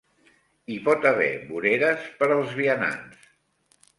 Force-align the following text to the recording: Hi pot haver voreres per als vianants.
Hi 0.71 0.77
pot 0.87 1.05
haver 1.09 1.27
voreres 1.51 2.09
per 2.21 2.31
als 2.37 2.57
vianants. 2.61 3.31